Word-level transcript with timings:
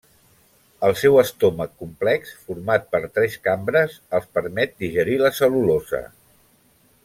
El 0.87 0.95
seu 1.01 1.19
estómac 1.23 1.75
complex, 1.83 2.31
format 2.47 2.89
per 2.95 3.03
tres 3.19 3.37
cambres, 3.49 3.95
els 4.21 4.27
permet 4.39 4.77
digerir 4.85 5.23
la 5.27 5.33
cel·lulosa. 5.43 6.05